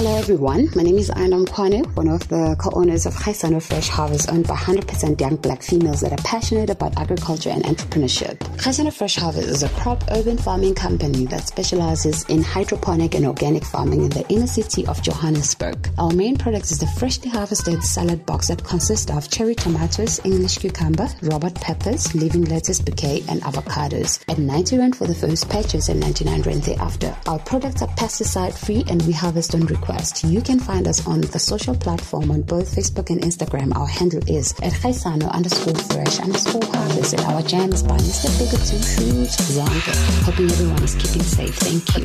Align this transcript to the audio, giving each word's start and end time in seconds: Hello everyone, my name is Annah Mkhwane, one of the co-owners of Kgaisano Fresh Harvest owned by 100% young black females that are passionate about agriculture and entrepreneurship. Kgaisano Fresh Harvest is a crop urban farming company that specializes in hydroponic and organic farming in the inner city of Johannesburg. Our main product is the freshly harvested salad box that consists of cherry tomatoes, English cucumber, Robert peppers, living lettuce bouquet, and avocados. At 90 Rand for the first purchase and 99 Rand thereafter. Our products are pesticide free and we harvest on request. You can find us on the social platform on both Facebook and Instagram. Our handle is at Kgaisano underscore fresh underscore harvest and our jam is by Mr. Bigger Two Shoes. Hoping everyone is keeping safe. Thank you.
Hello 0.00 0.16
everyone, 0.16 0.66
my 0.74 0.82
name 0.82 0.96
is 0.96 1.10
Annah 1.10 1.44
Mkhwane, 1.44 1.94
one 1.94 2.08
of 2.08 2.26
the 2.28 2.56
co-owners 2.58 3.04
of 3.04 3.12
Kgaisano 3.12 3.62
Fresh 3.62 3.90
Harvest 3.90 4.32
owned 4.32 4.46
by 4.46 4.56
100% 4.56 5.20
young 5.20 5.36
black 5.36 5.62
females 5.62 6.00
that 6.00 6.10
are 6.10 6.24
passionate 6.24 6.70
about 6.70 6.96
agriculture 6.96 7.50
and 7.50 7.62
entrepreneurship. 7.64 8.38
Kgaisano 8.56 8.90
Fresh 8.90 9.16
Harvest 9.16 9.48
is 9.48 9.62
a 9.62 9.68
crop 9.68 10.02
urban 10.10 10.38
farming 10.38 10.74
company 10.74 11.26
that 11.26 11.46
specializes 11.46 12.24
in 12.30 12.42
hydroponic 12.42 13.14
and 13.14 13.26
organic 13.26 13.62
farming 13.62 14.04
in 14.04 14.08
the 14.08 14.26
inner 14.30 14.46
city 14.46 14.86
of 14.86 15.02
Johannesburg. 15.02 15.90
Our 15.98 16.12
main 16.12 16.38
product 16.38 16.70
is 16.70 16.78
the 16.78 16.86
freshly 16.98 17.28
harvested 17.28 17.84
salad 17.84 18.24
box 18.24 18.48
that 18.48 18.64
consists 18.64 19.10
of 19.10 19.28
cherry 19.28 19.54
tomatoes, 19.54 20.18
English 20.24 20.56
cucumber, 20.56 21.08
Robert 21.24 21.56
peppers, 21.56 22.14
living 22.14 22.46
lettuce 22.46 22.80
bouquet, 22.80 23.22
and 23.28 23.42
avocados. 23.42 24.24
At 24.30 24.38
90 24.38 24.78
Rand 24.78 24.96
for 24.96 25.06
the 25.06 25.14
first 25.14 25.50
purchase 25.50 25.90
and 25.90 26.00
99 26.00 26.40
Rand 26.40 26.62
thereafter. 26.62 27.14
Our 27.26 27.38
products 27.40 27.82
are 27.82 27.88
pesticide 27.88 28.56
free 28.56 28.82
and 28.88 29.02
we 29.02 29.12
harvest 29.12 29.54
on 29.54 29.66
request. 29.66 29.89
You 30.24 30.40
can 30.40 30.60
find 30.60 30.86
us 30.86 31.04
on 31.06 31.20
the 31.20 31.38
social 31.38 31.74
platform 31.74 32.30
on 32.30 32.42
both 32.42 32.74
Facebook 32.74 33.10
and 33.10 33.20
Instagram. 33.20 33.74
Our 33.74 33.86
handle 33.86 34.22
is 34.28 34.52
at 34.62 34.72
Kgaisano 34.72 35.30
underscore 35.32 35.74
fresh 35.74 36.20
underscore 36.20 36.64
harvest 36.64 37.14
and 37.14 37.22
our 37.22 37.42
jam 37.42 37.72
is 37.72 37.82
by 37.82 37.96
Mr. 37.96 38.30
Bigger 38.38 38.62
Two 38.64 38.78
Shoes. 38.78 39.36
Hoping 40.24 40.50
everyone 40.50 40.82
is 40.84 40.94
keeping 40.94 41.22
safe. 41.22 41.56
Thank 41.56 41.96
you. 41.96 42.04